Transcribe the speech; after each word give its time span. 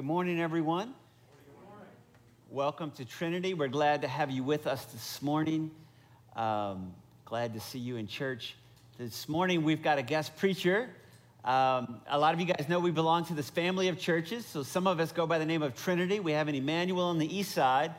Good 0.00 0.06
morning, 0.06 0.40
everyone. 0.40 0.94
Welcome 2.48 2.90
to 2.92 3.04
Trinity. 3.04 3.52
We're 3.52 3.68
glad 3.68 4.00
to 4.00 4.08
have 4.08 4.30
you 4.30 4.42
with 4.42 4.66
us 4.66 4.82
this 4.86 5.20
morning. 5.20 5.70
Um, 6.34 6.94
glad 7.26 7.52
to 7.52 7.60
see 7.60 7.80
you 7.80 7.96
in 7.96 8.06
church. 8.06 8.56
This 8.96 9.28
morning, 9.28 9.62
we've 9.62 9.82
got 9.82 9.98
a 9.98 10.02
guest 10.02 10.38
preacher. 10.38 10.88
Um, 11.44 12.00
a 12.08 12.18
lot 12.18 12.32
of 12.32 12.40
you 12.40 12.46
guys 12.46 12.66
know 12.66 12.80
we 12.80 12.92
belong 12.92 13.26
to 13.26 13.34
this 13.34 13.50
family 13.50 13.88
of 13.88 13.98
churches. 13.98 14.46
So 14.46 14.62
some 14.62 14.86
of 14.86 15.00
us 15.00 15.12
go 15.12 15.26
by 15.26 15.38
the 15.38 15.44
name 15.44 15.60
of 15.62 15.74
Trinity. 15.74 16.18
We 16.18 16.32
have 16.32 16.48
an 16.48 16.54
Emmanuel 16.54 17.04
on 17.04 17.18
the 17.18 17.36
east 17.36 17.50
side. 17.50 17.92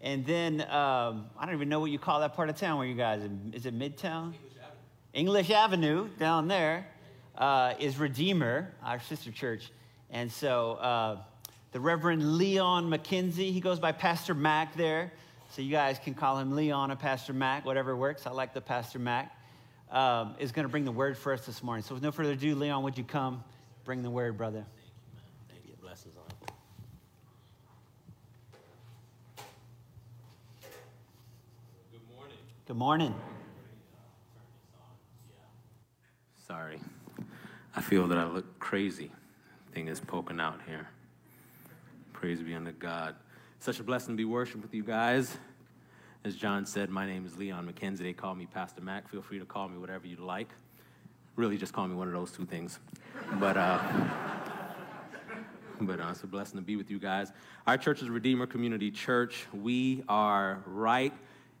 And 0.00 0.26
then, 0.26 0.62
um, 0.62 1.26
I 1.38 1.46
don't 1.46 1.54
even 1.54 1.68
know 1.68 1.78
what 1.78 1.92
you 1.92 2.00
call 2.00 2.18
that 2.18 2.34
part 2.34 2.48
of 2.48 2.56
town 2.56 2.78
where 2.78 2.86
you 2.88 2.96
guys, 2.96 3.22
is 3.52 3.64
it 3.64 3.78
Midtown? 3.78 4.34
English 4.34 4.56
Avenue, 4.60 4.72
English 5.12 5.50
Avenue 5.50 6.08
down 6.18 6.48
there 6.48 6.88
uh, 7.38 7.74
is 7.78 7.96
Redeemer, 7.96 8.74
our 8.82 8.98
sister 8.98 9.30
church. 9.30 9.70
And 10.10 10.32
so, 10.32 10.72
uh, 10.72 11.18
the 11.74 11.80
Reverend 11.80 12.38
Leon 12.38 12.88
McKenzie. 12.88 13.52
He 13.52 13.58
goes 13.58 13.80
by 13.80 13.90
Pastor 13.90 14.32
Mac 14.32 14.76
there. 14.76 15.12
So 15.50 15.60
you 15.60 15.72
guys 15.72 15.98
can 15.98 16.14
call 16.14 16.38
him 16.38 16.54
Leon 16.54 16.92
or 16.92 16.96
Pastor 16.96 17.32
Mac, 17.32 17.66
whatever 17.66 17.96
works. 17.96 18.28
I 18.28 18.30
like 18.30 18.54
the 18.54 18.60
Pastor 18.60 19.00
Mac. 19.00 19.36
Um, 19.90 20.36
is 20.38 20.52
going 20.52 20.62
to 20.64 20.68
bring 20.68 20.84
the 20.84 20.92
word 20.92 21.18
for 21.18 21.32
us 21.32 21.44
this 21.44 21.64
morning. 21.64 21.82
So 21.82 21.94
with 21.94 22.02
no 22.04 22.12
further 22.12 22.30
ado, 22.30 22.54
Leon, 22.54 22.84
would 22.84 22.96
you 22.96 23.02
come 23.02 23.42
bring 23.84 24.04
the 24.04 24.10
word, 24.10 24.38
brother? 24.38 24.64
Thank 25.48 25.66
you, 25.66 25.74
Blessings 25.82 26.14
on 26.16 26.22
Good 31.90 32.16
morning. 32.16 32.36
Good 32.66 32.76
morning. 32.76 33.14
Sorry. 36.46 36.78
I 37.74 37.80
feel 37.80 38.06
that 38.06 38.18
I 38.18 38.26
look 38.26 38.60
crazy. 38.60 39.10
Thing 39.72 39.88
is 39.88 39.98
poking 39.98 40.38
out 40.38 40.60
here. 40.68 40.86
Praise 42.24 42.40
be 42.40 42.54
unto 42.54 42.72
God. 42.72 43.16
Such 43.58 43.80
a 43.80 43.82
blessing 43.82 44.14
to 44.14 44.16
be 44.16 44.24
worshiping 44.24 44.62
with 44.62 44.72
you 44.72 44.82
guys. 44.82 45.36
As 46.24 46.34
John 46.34 46.64
said, 46.64 46.88
my 46.88 47.04
name 47.04 47.26
is 47.26 47.36
Leon 47.36 47.70
McKenzie. 47.70 47.98
They 47.98 48.14
call 48.14 48.34
me 48.34 48.46
Pastor 48.46 48.80
Mac. 48.80 49.10
Feel 49.10 49.20
free 49.20 49.38
to 49.40 49.44
call 49.44 49.68
me 49.68 49.76
whatever 49.76 50.06
you'd 50.06 50.20
like. 50.20 50.48
Really, 51.36 51.58
just 51.58 51.74
call 51.74 51.86
me 51.86 51.94
one 51.94 52.08
of 52.08 52.14
those 52.14 52.32
two 52.32 52.46
things. 52.46 52.78
But, 53.34 53.58
uh, 53.58 53.78
but 55.82 56.00
uh, 56.00 56.08
it's 56.12 56.22
a 56.22 56.26
blessing 56.26 56.56
to 56.56 56.64
be 56.64 56.76
with 56.76 56.90
you 56.90 56.98
guys. 56.98 57.30
Our 57.66 57.76
church 57.76 58.00
is 58.00 58.08
Redeemer 58.08 58.46
Community 58.46 58.90
Church. 58.90 59.44
We 59.52 60.02
are 60.08 60.62
right 60.64 61.12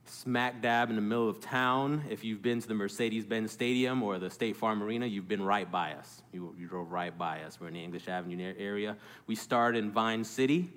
smack 0.06 0.60
dab 0.60 0.90
in 0.90 0.96
the 0.96 1.02
middle 1.02 1.28
of 1.28 1.40
town. 1.40 2.04
If 2.10 2.24
you've 2.24 2.42
been 2.42 2.60
to 2.60 2.68
the 2.68 2.74
Mercedes 2.74 3.24
Benz 3.24 3.52
Stadium 3.52 4.02
or 4.02 4.18
the 4.18 4.30
State 4.30 4.56
Farm 4.56 4.82
Arena, 4.82 5.06
you've 5.06 5.28
been 5.28 5.42
right 5.42 5.70
by 5.70 5.92
us. 5.94 6.22
You, 6.32 6.54
you 6.58 6.66
drove 6.66 6.92
right 6.92 7.16
by 7.16 7.42
us. 7.42 7.60
We're 7.60 7.68
in 7.68 7.74
the 7.74 7.82
English 7.82 8.08
Avenue 8.08 8.54
area. 8.58 8.96
We 9.26 9.34
started 9.34 9.78
in 9.78 9.90
Vine 9.90 10.24
City, 10.24 10.70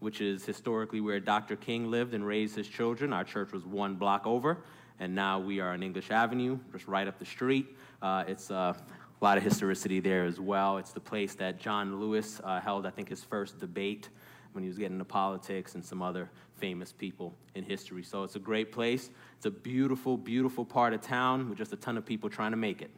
which 0.00 0.20
is 0.20 0.44
historically 0.44 1.00
where 1.00 1.20
Dr. 1.20 1.56
King 1.56 1.90
lived 1.90 2.14
and 2.14 2.26
raised 2.26 2.56
his 2.56 2.66
children. 2.66 3.12
Our 3.12 3.24
church 3.24 3.52
was 3.52 3.64
one 3.64 3.94
block 3.94 4.26
over, 4.26 4.58
and 4.98 5.14
now 5.14 5.38
we 5.38 5.60
are 5.60 5.72
on 5.72 5.82
English 5.82 6.10
Avenue, 6.10 6.58
just 6.72 6.88
right 6.88 7.06
up 7.06 7.18
the 7.18 7.26
street. 7.26 7.76
Uh, 8.00 8.24
it's 8.26 8.50
uh, 8.50 8.74
a 8.74 9.24
lot 9.24 9.36
of 9.36 9.44
historicity 9.44 10.00
there 10.00 10.24
as 10.24 10.40
well. 10.40 10.78
It's 10.78 10.92
the 10.92 11.00
place 11.00 11.34
that 11.36 11.60
John 11.60 12.00
Lewis 12.00 12.40
uh, 12.42 12.60
held, 12.60 12.86
I 12.86 12.90
think, 12.90 13.08
his 13.08 13.22
first 13.22 13.58
debate 13.60 14.08
when 14.52 14.62
he 14.62 14.68
was 14.68 14.78
getting 14.78 14.94
into 14.94 15.04
politics 15.04 15.74
and 15.74 15.84
some 15.84 16.02
other 16.02 16.30
famous 16.56 16.92
people 16.92 17.34
in 17.54 17.64
history. 17.64 18.02
So 18.02 18.22
it's 18.24 18.36
a 18.36 18.40
great 18.40 18.72
place. 18.72 19.10
It's 19.36 19.46
a 19.46 19.50
beautiful, 19.50 20.16
beautiful 20.16 20.64
part 20.64 20.92
of 20.94 21.00
town 21.00 21.48
with 21.48 21.58
just 21.58 21.72
a 21.72 21.76
ton 21.76 21.96
of 21.96 22.06
people 22.06 22.30
trying 22.30 22.52
to 22.52 22.56
make 22.56 22.82
it, 22.82 22.90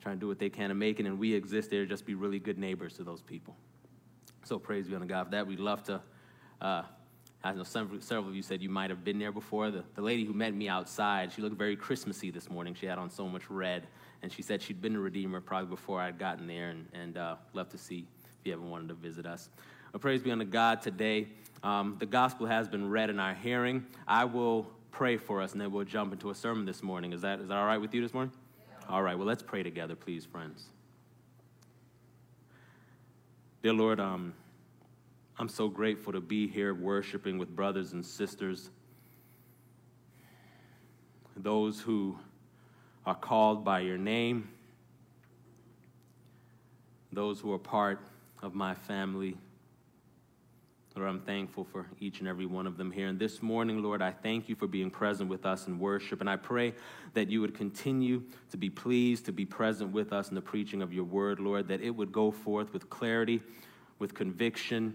trying 0.00 0.16
to 0.16 0.20
do 0.20 0.28
what 0.28 0.38
they 0.38 0.50
can 0.50 0.68
to 0.68 0.74
make 0.74 1.00
it, 1.00 1.06
and 1.06 1.18
we 1.18 1.34
exist 1.34 1.70
there 1.70 1.82
to 1.82 1.86
just 1.86 2.04
be 2.04 2.14
really 2.14 2.38
good 2.38 2.58
neighbors 2.58 2.94
to 2.94 3.04
those 3.04 3.22
people. 3.22 3.56
So 4.44 4.58
praise 4.58 4.86
be 4.86 4.94
unto 4.94 5.06
God 5.06 5.24
for 5.24 5.30
that. 5.32 5.46
We'd 5.46 5.60
love 5.60 5.82
to. 5.84 6.00
Uh, 6.60 6.82
I 7.44 7.52
know 7.52 7.62
several, 7.62 8.28
of 8.28 8.34
you 8.34 8.42
said 8.42 8.60
you 8.60 8.68
might 8.68 8.90
have 8.90 9.04
been 9.04 9.18
there 9.18 9.30
before. 9.30 9.70
The, 9.70 9.84
the 9.94 10.02
lady 10.02 10.24
who 10.24 10.32
met 10.32 10.52
me 10.52 10.68
outside, 10.68 11.32
she 11.32 11.42
looked 11.42 11.56
very 11.56 11.76
Christmassy 11.76 12.30
this 12.30 12.50
morning. 12.50 12.74
She 12.74 12.86
had 12.86 12.98
on 12.98 13.08
so 13.08 13.28
much 13.28 13.48
red, 13.48 13.86
and 14.22 14.32
she 14.32 14.42
said 14.42 14.60
she'd 14.60 14.80
been 14.80 14.94
to 14.94 15.00
Redeemer 15.00 15.40
probably 15.40 15.68
before 15.68 16.00
I'd 16.00 16.18
gotten 16.18 16.46
there, 16.46 16.70
and, 16.70 16.86
and 16.92 17.16
uh, 17.16 17.36
love 17.52 17.68
to 17.68 17.78
see 17.78 18.06
if 18.40 18.46
you 18.46 18.52
ever 18.52 18.62
wanted 18.62 18.88
to 18.88 18.94
visit 18.94 19.26
us. 19.26 19.48
But 19.96 20.02
praise 20.02 20.22
be 20.22 20.30
unto 20.30 20.44
God 20.44 20.82
today. 20.82 21.26
Um, 21.62 21.96
the 21.98 22.04
gospel 22.04 22.46
has 22.46 22.68
been 22.68 22.90
read 22.90 23.08
in 23.08 23.18
our 23.18 23.32
hearing. 23.32 23.86
I 24.06 24.26
will 24.26 24.66
pray 24.90 25.16
for 25.16 25.40
us 25.40 25.52
and 25.52 25.60
then 25.62 25.72
we'll 25.72 25.86
jump 25.86 26.12
into 26.12 26.28
a 26.28 26.34
sermon 26.34 26.66
this 26.66 26.82
morning. 26.82 27.14
Is 27.14 27.22
that, 27.22 27.40
is 27.40 27.48
that 27.48 27.56
all 27.56 27.64
right 27.64 27.80
with 27.80 27.94
you 27.94 28.02
this 28.02 28.12
morning? 28.12 28.30
Yeah. 28.68 28.94
All 28.94 29.02
right, 29.02 29.16
well, 29.16 29.26
let's 29.26 29.42
pray 29.42 29.62
together, 29.62 29.96
please, 29.96 30.26
friends. 30.26 30.66
Dear 33.62 33.72
Lord, 33.72 33.98
um, 33.98 34.34
I'm 35.38 35.48
so 35.48 35.66
grateful 35.66 36.12
to 36.12 36.20
be 36.20 36.46
here 36.46 36.74
worshiping 36.74 37.38
with 37.38 37.56
brothers 37.56 37.94
and 37.94 38.04
sisters, 38.04 38.68
those 41.38 41.80
who 41.80 42.18
are 43.06 43.14
called 43.14 43.64
by 43.64 43.80
your 43.80 43.96
name, 43.96 44.50
those 47.12 47.40
who 47.40 47.50
are 47.54 47.58
part 47.58 47.98
of 48.42 48.54
my 48.54 48.74
family 48.74 49.38
Lord, 50.96 51.10
I'm 51.10 51.20
thankful 51.20 51.64
for 51.64 51.86
each 52.00 52.20
and 52.20 52.28
every 52.28 52.46
one 52.46 52.66
of 52.66 52.78
them 52.78 52.90
here. 52.90 53.08
And 53.08 53.18
this 53.18 53.42
morning, 53.42 53.82
Lord, 53.82 54.00
I 54.00 54.12
thank 54.12 54.48
you 54.48 54.54
for 54.54 54.66
being 54.66 54.90
present 54.90 55.28
with 55.28 55.44
us 55.44 55.66
in 55.66 55.78
worship. 55.78 56.22
And 56.22 56.30
I 56.30 56.36
pray 56.36 56.72
that 57.12 57.28
you 57.28 57.42
would 57.42 57.54
continue 57.54 58.22
to 58.50 58.56
be 58.56 58.70
pleased 58.70 59.26
to 59.26 59.32
be 59.32 59.44
present 59.44 59.92
with 59.92 60.14
us 60.14 60.30
in 60.30 60.34
the 60.34 60.40
preaching 60.40 60.80
of 60.80 60.94
your 60.94 61.04
word, 61.04 61.38
Lord, 61.38 61.68
that 61.68 61.82
it 61.82 61.90
would 61.90 62.12
go 62.12 62.30
forth 62.30 62.72
with 62.72 62.88
clarity, 62.88 63.42
with 63.98 64.14
conviction. 64.14 64.94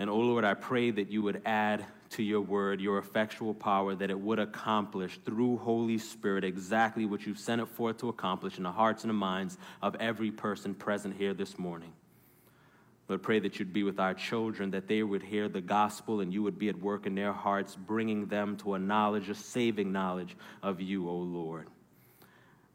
And, 0.00 0.10
oh 0.10 0.18
Lord, 0.18 0.44
I 0.44 0.54
pray 0.54 0.90
that 0.90 1.12
you 1.12 1.22
would 1.22 1.42
add 1.46 1.86
to 2.10 2.24
your 2.24 2.40
word 2.40 2.80
your 2.80 2.98
effectual 2.98 3.54
power, 3.54 3.94
that 3.94 4.10
it 4.10 4.18
would 4.18 4.40
accomplish 4.40 5.20
through 5.24 5.58
Holy 5.58 5.98
Spirit 5.98 6.42
exactly 6.42 7.06
what 7.06 7.24
you've 7.24 7.38
sent 7.38 7.60
it 7.60 7.68
forth 7.68 7.98
to 7.98 8.08
accomplish 8.08 8.56
in 8.56 8.64
the 8.64 8.72
hearts 8.72 9.04
and 9.04 9.10
the 9.10 9.14
minds 9.14 9.58
of 9.80 9.94
every 10.00 10.32
person 10.32 10.74
present 10.74 11.14
here 11.16 11.34
this 11.34 11.56
morning. 11.56 11.92
Lord, 13.10 13.24
pray 13.24 13.40
that 13.40 13.58
you'd 13.58 13.72
be 13.72 13.82
with 13.82 13.98
our 13.98 14.14
children, 14.14 14.70
that 14.70 14.86
they 14.86 15.02
would 15.02 15.24
hear 15.24 15.48
the 15.48 15.60
gospel 15.60 16.20
and 16.20 16.32
you 16.32 16.44
would 16.44 16.60
be 16.60 16.68
at 16.68 16.80
work 16.80 17.06
in 17.06 17.16
their 17.16 17.32
hearts, 17.32 17.74
bringing 17.74 18.26
them 18.26 18.56
to 18.58 18.74
a 18.74 18.78
knowledge, 18.78 19.28
a 19.28 19.34
saving 19.34 19.90
knowledge 19.90 20.36
of 20.62 20.80
you, 20.80 21.08
O 21.08 21.16
Lord. 21.16 21.66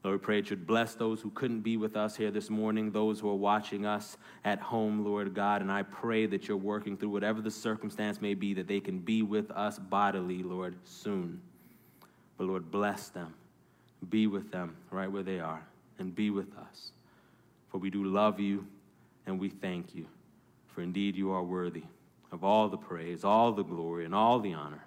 Lord, 0.03 0.21
pray 0.21 0.41
that 0.41 0.49
you'd 0.49 0.67
bless 0.67 0.93
those 0.93 1.21
who 1.21 1.29
couldn't 1.29 1.61
be 1.61 1.77
with 1.77 1.95
us 1.95 2.17
here 2.17 2.31
this 2.31 2.49
morning, 2.49 2.91
those 2.91 3.21
who 3.21 3.29
are 3.29 3.35
watching 3.35 3.85
us 3.85 4.17
at 4.43 4.59
home, 4.59 5.05
Lord 5.05 5.33
God. 5.33 5.61
And 5.61 5.71
I 5.71 5.83
pray 5.83 6.25
that 6.25 6.49
you're 6.49 6.57
working 6.57 6.97
through 6.97 7.11
whatever 7.11 7.39
the 7.39 7.49
circumstance 7.49 8.19
may 8.19 8.33
be, 8.33 8.53
that 8.55 8.67
they 8.67 8.81
can 8.81 8.99
be 8.99 9.21
with 9.21 9.49
us 9.51 9.79
bodily, 9.79 10.43
Lord, 10.43 10.75
soon. 10.83 11.39
But 12.37 12.47
Lord, 12.47 12.69
bless 12.69 13.07
them. 13.07 13.33
Be 14.09 14.27
with 14.27 14.51
them 14.51 14.75
right 14.91 15.09
where 15.09 15.23
they 15.23 15.39
are, 15.39 15.65
and 15.97 16.13
be 16.13 16.29
with 16.29 16.53
us. 16.57 16.91
For 17.71 17.77
we 17.77 17.89
do 17.89 18.03
love 18.03 18.37
you, 18.37 18.67
and 19.25 19.39
we 19.39 19.47
thank 19.47 19.95
you. 19.95 20.05
For 20.75 20.81
indeed 20.81 21.15
you 21.15 21.31
are 21.31 21.41
worthy 21.41 21.83
of 22.33 22.43
all 22.43 22.67
the 22.67 22.77
praise, 22.77 23.23
all 23.23 23.53
the 23.53 23.63
glory, 23.63 24.03
and 24.03 24.13
all 24.13 24.41
the 24.41 24.53
honor. 24.53 24.83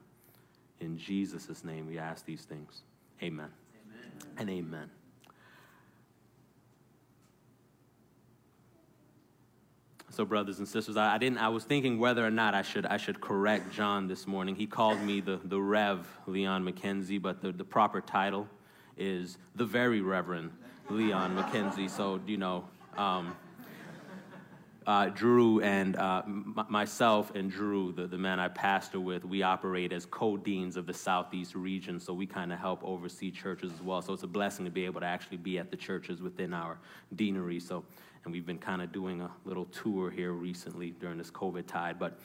In 0.81 0.99
Jesus' 0.99 1.65
name 1.65 1.87
we 1.87 1.99
ask 1.99 2.27
these 2.27 2.43
things. 2.43 2.83
Amen. 3.23 3.49
amen. 3.87 4.35
And 4.37 4.51
amen. 4.51 4.91
So, 10.11 10.27
brothers 10.27 10.59
and 10.59 10.69
sisters, 10.69 10.99
I, 10.99 11.15
I, 11.15 11.19
didn't. 11.19 11.39
I 11.39 11.49
was 11.49 11.65
thinking 11.65 11.99
whether 11.99 12.27
or 12.27 12.31
not 12.31 12.55
I 12.55 12.61
should 12.61 12.85
I 12.85 12.99
should 12.99 13.23
correct 13.23 13.73
John 13.73 14.09
this 14.09 14.27
morning. 14.27 14.57
He 14.57 14.67
called 14.67 15.01
me 15.01 15.21
the 15.23 15.41
the 15.45 15.61
Rev 15.61 16.07
Leon 16.27 16.65
McKenzie, 16.65 17.23
but 17.23 17.41
the, 17.41 17.51
the 17.51 17.65
proper 17.65 18.03
title 18.03 18.47
is 18.99 19.39
the 19.55 19.65
Very 19.65 20.03
Reverend 20.03 20.51
Leon 20.91 21.35
McKenzie. 21.35 21.89
So, 21.89 22.21
you 22.27 22.37
know, 22.37 22.69
um, 22.99 23.35
uh, 24.89 25.11
Drew 25.11 25.61
and 25.61 25.97
uh, 25.97 26.23
myself 26.27 27.31
and 27.35 27.51
Drew, 27.51 27.93
the, 27.93 28.07
the 28.07 28.17
man 28.17 28.41
I 28.41 28.49
pastor 28.49 28.99
with, 28.99 29.23
we 29.23 29.43
operate 29.43 29.93
as 29.93 30.07
co-deans 30.07 30.79
of 30.79 30.87
the 30.87 30.95
Southeast 30.95 31.55
region, 31.55 32.01
so 32.01 32.15
we 32.15 32.27
kind 32.27 32.51
of 32.55 32.59
help 32.59 32.81
oversee 32.83 33.31
churches 33.31 33.71
as 33.71 33.83
well. 33.83 34.01
So 34.01 34.15
it's 34.15 34.23
a 34.23 34.27
blessing 34.27 34.65
to 34.65 34.71
be 34.71 34.87
able 34.87 35.01
to 35.03 35.07
actually 35.07 35.37
be 35.37 35.59
at 35.59 35.71
the 35.71 35.77
churches 35.77 36.23
within 36.23 36.55
our 36.55 36.79
deanery. 37.15 37.61
So, 37.61 37.85
and 38.25 38.33
we've 38.33 38.47
been 38.47 38.57
kind 38.57 38.81
of 38.81 38.91
doing 38.91 39.21
a 39.21 39.31
little 39.45 39.67
tour 39.67 40.11
here 40.11 40.33
recently 40.33 40.93
during 40.93 41.19
this 41.19 41.31
COVID 41.31 41.67
tide. 41.67 41.99
But 41.99 42.19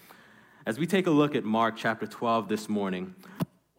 as 0.65 0.79
we 0.79 0.87
take 0.87 1.05
a 1.07 1.11
look 1.11 1.35
at 1.35 1.43
Mark 1.43 1.75
chapter 1.75 2.07
12 2.07 2.47
this 2.47 2.69
morning, 2.69 3.13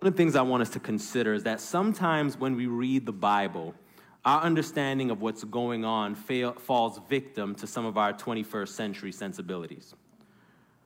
one 0.00 0.08
of 0.08 0.12
the 0.12 0.16
things 0.18 0.36
I 0.36 0.42
want 0.42 0.60
us 0.60 0.68
to 0.70 0.78
consider 0.78 1.32
is 1.32 1.44
that 1.44 1.62
sometimes 1.62 2.36
when 2.36 2.54
we 2.54 2.66
read 2.66 3.06
the 3.06 3.12
Bible, 3.12 3.74
our 4.24 4.40
understanding 4.42 5.10
of 5.10 5.20
what's 5.20 5.44
going 5.44 5.84
on 5.84 6.14
fail, 6.14 6.52
falls 6.52 7.00
victim 7.08 7.54
to 7.56 7.66
some 7.66 7.84
of 7.84 7.98
our 7.98 8.12
21st 8.12 8.68
century 8.68 9.12
sensibilities, 9.12 9.94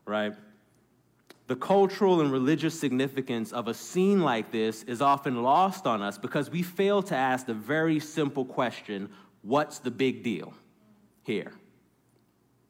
right? 0.07 0.35
The 1.47 1.57
cultural 1.57 2.21
and 2.21 2.31
religious 2.31 2.79
significance 2.79 3.53
of 3.53 3.69
a 3.69 3.75
scene 3.75 4.21
like 4.21 4.51
this 4.51 4.83
is 4.83 5.01
often 5.01 5.43
lost 5.43 5.87
on 5.87 6.03
us 6.03 6.19
because 6.19 6.51
we 6.51 6.63
fail 6.63 7.03
to 7.05 7.17
ask 7.17 7.47
the 7.47 7.55
very 7.55 8.01
simple 8.01 8.45
question 8.45 9.09
what's 9.43 9.79
the 9.79 9.91
big 9.91 10.23
deal 10.23 10.53
here? 11.23 11.53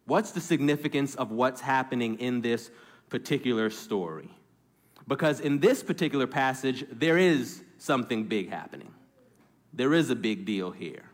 What's 0.05 0.31
the 0.31 0.41
significance 0.41 1.15
of 1.17 1.33
what's 1.33 1.61
happening 1.61 2.19
in 2.21 2.41
this 2.41 2.71
particular 3.09 3.69
story? 3.71 4.31
Because 5.09 5.41
in 5.41 5.59
this 5.59 5.83
particular 5.83 6.27
passage, 6.27 6.85
there 6.93 7.19
is 7.19 7.63
something 7.79 8.25
big 8.25 8.49
happening. 8.51 8.93
There 9.73 9.95
is 9.95 10.11
a 10.11 10.17
big 10.17 10.45
deal 10.45 10.71
here. 10.71 11.05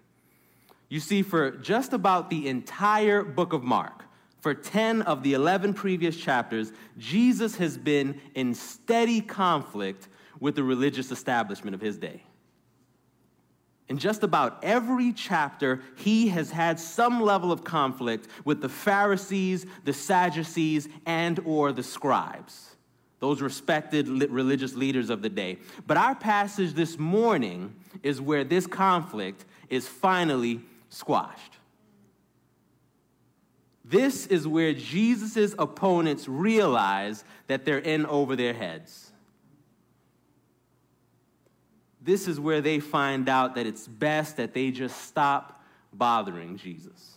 You 0.88 1.00
see, 1.00 1.22
for 1.22 1.50
just 1.50 1.92
about 1.92 2.30
the 2.30 2.48
entire 2.48 3.22
book 3.22 3.52
of 3.52 3.62
Mark, 3.62 4.04
for 4.40 4.54
10 4.54 5.02
of 5.02 5.22
the 5.22 5.32
11 5.32 5.72
previous 5.74 6.16
chapters, 6.16 6.72
Jesus 6.98 7.56
has 7.56 7.78
been 7.78 8.20
in 8.34 8.54
steady 8.54 9.20
conflict 9.20 10.08
with 10.38 10.54
the 10.54 10.62
religious 10.62 11.10
establishment 11.10 11.74
of 11.74 11.80
his 11.80 11.96
day. 11.96 12.22
In 13.88 13.98
just 13.98 14.22
about 14.22 14.62
every 14.62 15.12
chapter, 15.12 15.82
he 15.96 16.28
has 16.28 16.50
had 16.50 16.80
some 16.80 17.20
level 17.20 17.52
of 17.52 17.64
conflict 17.64 18.28
with 18.44 18.60
the 18.60 18.68
Pharisees, 18.68 19.66
the 19.84 19.92
Sadducees, 19.92 20.88
and 21.06 21.40
or 21.44 21.72
the 21.72 21.82
scribes, 21.82 22.73
those 23.24 23.40
respected 23.40 24.06
religious 24.08 24.74
leaders 24.74 25.08
of 25.08 25.22
the 25.22 25.30
day. 25.30 25.56
But 25.86 25.96
our 25.96 26.14
passage 26.14 26.74
this 26.74 26.98
morning 26.98 27.74
is 28.02 28.20
where 28.20 28.44
this 28.44 28.66
conflict 28.66 29.46
is 29.70 29.88
finally 29.88 30.60
squashed. 30.90 31.56
This 33.82 34.26
is 34.26 34.46
where 34.46 34.74
Jesus' 34.74 35.54
opponents 35.58 36.28
realize 36.28 37.24
that 37.46 37.64
they're 37.64 37.78
in 37.78 38.04
over 38.04 38.36
their 38.36 38.52
heads 38.52 39.12
this 42.04 42.28
is 42.28 42.38
where 42.38 42.60
they 42.60 42.80
find 42.80 43.30
out 43.30 43.54
that 43.54 43.66
it's 43.66 43.88
best 43.88 44.36
that 44.36 44.52
they 44.52 44.70
just 44.70 45.06
stop 45.06 45.62
bothering 45.90 46.58
Jesus. 46.58 47.16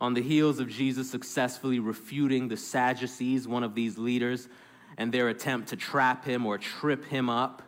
On 0.00 0.14
the 0.14 0.22
heels 0.22 0.58
of 0.58 0.68
Jesus 0.68 1.10
successfully 1.10 1.78
refuting 1.78 2.48
the 2.48 2.56
Sadducees, 2.56 3.48
one 3.48 3.64
of 3.64 3.74
these 3.74 3.96
leaders, 3.96 4.48
and 4.98 5.12
their 5.12 5.28
attempt 5.28 5.68
to 5.68 5.76
trap 5.76 6.24
him 6.24 6.46
or 6.46 6.58
trip 6.58 7.04
him 7.06 7.30
up 7.30 7.62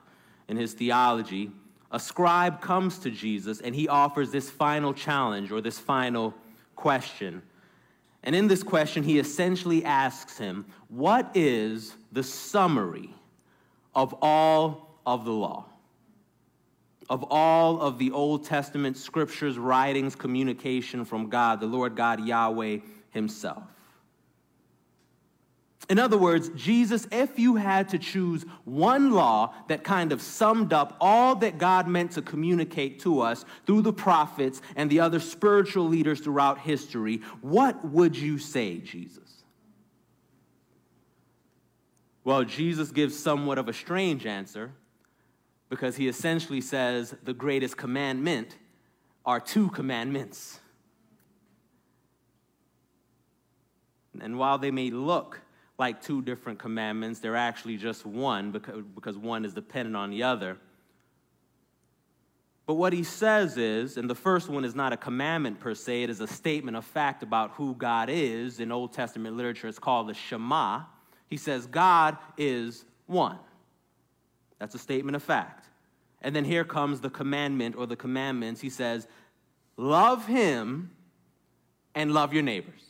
in 0.48 0.56
his 0.56 0.74
theology, 0.74 1.50
a 1.90 1.98
scribe 1.98 2.60
comes 2.60 2.98
to 2.98 3.10
Jesus 3.10 3.60
and 3.60 3.74
he 3.74 3.88
offers 3.88 4.30
this 4.30 4.50
final 4.50 4.92
challenge 4.92 5.50
or 5.50 5.60
this 5.60 5.78
final 5.78 6.34
question. 6.76 7.42
And 8.22 8.34
in 8.34 8.46
this 8.46 8.62
question, 8.62 9.02
he 9.02 9.18
essentially 9.18 9.84
asks 9.84 10.36
him, 10.36 10.66
What 10.88 11.30
is 11.34 11.94
the 12.12 12.22
summary 12.22 13.14
of 13.94 14.14
all 14.20 15.00
of 15.06 15.24
the 15.24 15.32
law, 15.32 15.64
of 17.08 17.24
all 17.30 17.80
of 17.80 17.98
the 17.98 18.10
Old 18.10 18.44
Testament 18.44 18.96
scriptures, 18.96 19.58
writings, 19.58 20.14
communication 20.14 21.04
from 21.04 21.28
God, 21.28 21.60
the 21.60 21.66
Lord 21.66 21.96
God 21.96 22.24
Yahweh 22.24 22.78
Himself. 23.10 23.62
In 25.88 25.98
other 25.98 26.18
words, 26.18 26.50
Jesus, 26.50 27.06
if 27.10 27.38
you 27.38 27.56
had 27.56 27.88
to 27.90 27.98
choose 27.98 28.44
one 28.64 29.12
law 29.12 29.54
that 29.68 29.84
kind 29.84 30.12
of 30.12 30.20
summed 30.20 30.74
up 30.74 30.96
all 31.00 31.34
that 31.36 31.56
God 31.56 31.88
meant 31.88 32.12
to 32.12 32.22
communicate 32.22 33.00
to 33.00 33.22
us 33.22 33.46
through 33.64 33.82
the 33.82 33.92
prophets 33.92 34.60
and 34.76 34.90
the 34.90 35.00
other 35.00 35.18
spiritual 35.18 35.88
leaders 35.88 36.20
throughout 36.20 36.58
history, 36.58 37.22
what 37.40 37.82
would 37.86 38.14
you 38.16 38.38
say, 38.38 38.78
Jesus? 38.78 39.44
Well, 42.22 42.44
Jesus 42.44 42.90
gives 42.90 43.18
somewhat 43.18 43.56
of 43.56 43.68
a 43.68 43.72
strange 43.72 44.26
answer 44.26 44.72
because 45.68 45.96
he 45.96 46.08
essentially 46.08 46.60
says 46.60 47.14
the 47.24 47.34
greatest 47.34 47.76
commandment 47.76 48.56
are 49.24 49.40
two 49.40 49.68
commandments. 49.70 50.60
And 54.20 54.38
while 54.38 54.58
they 54.58 54.70
may 54.70 54.90
look 54.90 55.40
like 55.78 56.02
two 56.02 56.22
different 56.22 56.58
commandments, 56.58 57.20
they're 57.20 57.36
actually 57.36 57.76
just 57.76 58.04
one 58.04 58.50
because, 58.50 59.16
one 59.16 59.44
is 59.44 59.54
dependent 59.54 59.96
on 59.96 60.10
the 60.10 60.22
other. 60.22 60.56
But 62.66 62.74
what 62.74 62.92
he 62.92 63.02
says 63.02 63.56
is, 63.56 63.96
and 63.96 64.10
the 64.10 64.14
first 64.14 64.48
one 64.48 64.64
is 64.64 64.74
not 64.74 64.92
a 64.92 64.96
commandment 64.96 65.58
per 65.60 65.74
se, 65.74 66.02
it 66.02 66.10
is 66.10 66.20
a 66.20 66.26
statement 66.26 66.76
of 66.76 66.84
fact 66.84 67.22
about 67.22 67.52
who 67.52 67.74
God 67.74 68.10
is. 68.10 68.60
In 68.60 68.72
Old 68.72 68.92
Testament 68.92 69.36
literature, 69.36 69.68
it's 69.68 69.78
called 69.78 70.08
the 70.08 70.14
Shema. 70.14 70.82
He 71.28 71.36
says, 71.36 71.66
God 71.66 72.18
is 72.36 72.84
one. 73.06 73.38
That's 74.58 74.74
a 74.74 74.78
statement 74.78 75.16
of 75.16 75.22
fact. 75.22 75.66
And 76.20 76.34
then 76.34 76.44
here 76.44 76.64
comes 76.64 77.00
the 77.00 77.10
commandment 77.10 77.76
or 77.76 77.86
the 77.86 77.96
commandments. 77.96 78.60
He 78.60 78.70
says, 78.70 79.06
Love 79.76 80.26
him 80.26 80.90
and 81.94 82.12
love 82.12 82.32
your 82.34 82.42
neighbors. 82.42 82.88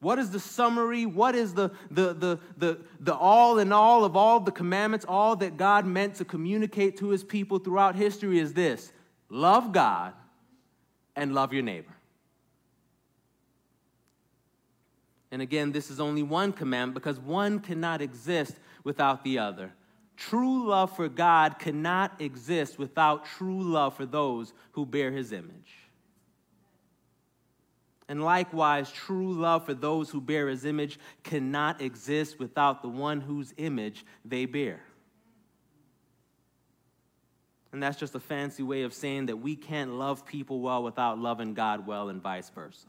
What 0.00 0.20
is 0.20 0.30
the 0.30 0.38
summary? 0.38 1.06
What 1.06 1.34
is 1.34 1.54
the, 1.54 1.70
the, 1.90 2.14
the, 2.14 2.38
the, 2.56 2.78
the 3.00 3.14
all 3.14 3.58
in 3.58 3.72
all 3.72 4.04
of 4.04 4.16
all 4.16 4.38
the 4.38 4.52
commandments, 4.52 5.04
all 5.08 5.34
that 5.36 5.56
God 5.56 5.86
meant 5.86 6.14
to 6.16 6.24
communicate 6.24 6.98
to 6.98 7.08
his 7.08 7.24
people 7.24 7.58
throughout 7.58 7.96
history 7.96 8.38
is 8.38 8.52
this 8.54 8.92
love 9.28 9.72
God 9.72 10.12
and 11.16 11.34
love 11.34 11.52
your 11.52 11.64
neighbor. 11.64 11.92
And 15.30 15.42
again, 15.42 15.72
this 15.72 15.90
is 15.90 16.00
only 16.00 16.22
one 16.22 16.52
commandment 16.52 16.94
because 16.94 17.18
one 17.18 17.58
cannot 17.58 18.00
exist 18.00 18.54
without 18.84 19.24
the 19.24 19.40
other. 19.40 19.72
True 20.18 20.66
love 20.66 20.96
for 20.96 21.08
God 21.08 21.60
cannot 21.60 22.20
exist 22.20 22.76
without 22.76 23.24
true 23.24 23.62
love 23.62 23.96
for 23.96 24.04
those 24.04 24.52
who 24.72 24.84
bear 24.84 25.12
his 25.12 25.30
image. 25.30 25.76
And 28.08 28.24
likewise, 28.24 28.90
true 28.90 29.32
love 29.32 29.64
for 29.64 29.74
those 29.74 30.10
who 30.10 30.20
bear 30.20 30.48
his 30.48 30.64
image 30.64 30.98
cannot 31.22 31.80
exist 31.80 32.40
without 32.40 32.82
the 32.82 32.88
one 32.88 33.20
whose 33.20 33.54
image 33.58 34.04
they 34.24 34.44
bear. 34.44 34.80
And 37.70 37.80
that's 37.80 37.98
just 37.98 38.16
a 38.16 38.20
fancy 38.20 38.64
way 38.64 38.82
of 38.82 38.92
saying 38.92 39.26
that 39.26 39.36
we 39.36 39.54
can't 39.54 39.92
love 39.92 40.26
people 40.26 40.60
well 40.60 40.82
without 40.82 41.20
loving 41.20 41.54
God 41.54 41.86
well, 41.86 42.08
and 42.08 42.20
vice 42.20 42.50
versa. 42.50 42.88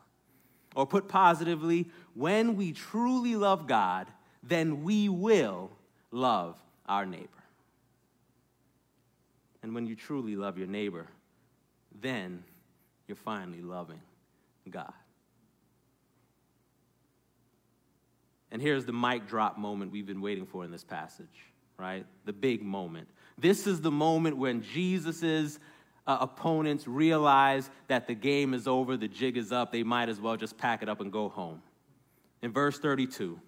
Or 0.76 0.88
put 0.88 1.08
positively, 1.08 1.92
when 2.16 2.56
we 2.56 2.72
truly 2.72 3.36
love 3.36 3.68
God, 3.68 4.08
then 4.42 4.82
we 4.84 5.10
will 5.10 5.70
love 6.12 6.56
our 6.90 7.06
neighbor. 7.06 7.30
And 9.64 9.74
when 9.74 9.86
you 9.86 9.96
truly 9.96 10.36
love 10.36 10.58
your 10.58 10.68
neighbor, 10.68 11.08
then 12.02 12.44
you're 13.08 13.16
finally 13.16 13.62
loving 13.62 14.02
God. 14.70 14.94
And 18.52 18.62
here's 18.62 18.86
the 18.86 18.94
mic 18.94 19.28
drop 19.28 19.58
moment 19.58 19.92
we've 19.92 20.06
been 20.06 20.22
waiting 20.22 20.46
for 20.46 20.64
in 20.64 20.72
this 20.72 20.84
passage, 20.84 21.46
right? 21.78 22.06
The 22.26 22.34
big 22.34 22.64
moment. 22.64 23.08
This 23.38 23.68
is 23.68 23.82
the 23.82 23.92
moment 23.92 24.38
when 24.38 24.64
Jesus' 24.64 25.60
uh, 26.08 26.18
opponents 26.22 26.88
realize 26.88 27.70
that 27.88 28.08
the 28.08 28.16
game 28.16 28.54
is 28.54 28.68
over, 28.68 28.98
the 28.98 29.08
jig 29.08 29.38
is 29.38 29.52
up, 29.52 29.72
they 29.72 29.84
might 29.84 30.10
as 30.10 30.20
well 30.20 30.36
just 30.36 30.58
pack 30.58 30.82
it 30.82 30.90
up 30.90 31.02
and 31.02 31.12
go 31.12 31.30
home. 31.30 31.62
In 32.42 32.52
verse 32.52 32.80
32, 32.80 33.40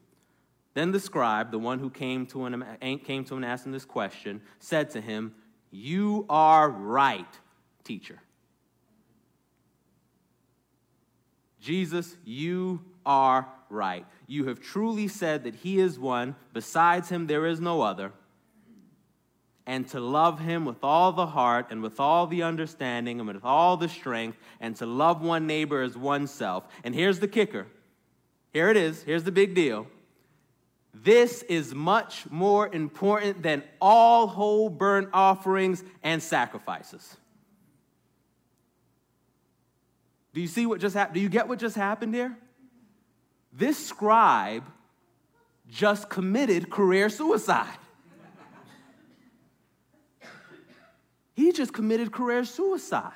then 0.74 0.92
the 0.92 1.00
scribe, 1.00 1.52
the 1.52 1.60
one 1.60 1.80
who 1.80 1.90
came 1.90 2.26
to 2.28 2.46
him, 2.46 2.64
came 3.04 3.24
to 3.26 3.36
him 3.36 3.44
and 3.44 3.46
asked 3.46 3.66
him 3.66 3.72
this 3.72 3.86
question, 3.86 4.42
said 4.60 4.90
to 4.92 5.02
him, 5.02 5.36
You 5.72 6.26
are 6.30 6.70
right, 6.70 7.40
teacher. 7.84 8.20
Jesus, 11.60 12.16
you 12.26 12.82
are 13.06 13.48
right. 13.70 14.06
You 14.28 14.48
have 14.48 14.60
truly 14.60 15.08
said 15.08 15.44
that 15.44 15.56
he 15.56 15.80
is 15.80 16.00
one, 16.00 16.36
besides 16.54 17.10
him 17.10 17.28
there 17.28 17.46
is 17.46 17.60
no 17.60 17.82
other 17.82 18.14
and 19.66 19.88
to 19.88 20.00
love 20.00 20.40
him 20.40 20.66
with 20.66 20.84
all 20.84 21.12
the 21.12 21.28
heart 21.28 21.68
and 21.70 21.82
with 21.82 22.00
all 22.00 22.28
the 22.28 22.44
understanding 22.44 23.20
and 23.20 23.28
with 23.28 23.46
all 23.46 23.78
the 23.78 23.88
strength 23.88 24.38
and 24.60 24.76
to 24.76 24.86
love 24.86 25.22
one 25.22 25.48
neighbor 25.48 25.82
as 25.82 25.96
oneself. 25.96 26.68
And 26.84 26.96
here's 26.96 27.20
the 27.20 27.28
kicker. 27.28 27.68
Here 28.52 28.70
it 28.70 28.78
is. 28.78 29.04
Here's 29.04 29.24
the 29.24 29.32
big 29.32 29.54
deal. 29.54 29.88
This 30.94 31.42
is 31.44 31.74
much 31.74 32.30
more 32.30 32.68
important 32.68 33.42
than 33.44 33.64
all 33.80 34.28
whole 34.28 34.70
burnt 34.70 35.10
offerings 35.14 35.84
and 36.04 36.22
sacrifices. 36.22 37.18
Do 40.34 40.42
you 40.42 40.48
see 40.48 40.66
what 40.66 40.80
just 40.80 40.96
happened? 40.96 41.16
Do 41.16 41.22
you 41.22 41.30
get 41.30 41.48
what 41.48 41.60
just 41.60 41.76
happened 41.76 42.14
here? 42.14 42.38
This 43.54 43.86
scribe 43.86 44.64
just 45.70 46.10
committed 46.10 46.70
career 46.70 47.10
suicide. 47.10 47.78
He 51.34 51.52
just 51.52 51.74
committed 51.74 52.12
career 52.12 52.46
suicide. 52.46 53.12